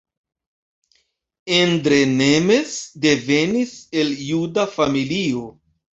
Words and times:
Endre 1.57 1.99
Nemes 2.13 2.73
devenis 3.05 3.75
el 4.05 4.13
juda 4.31 4.67
familio. 4.79 5.45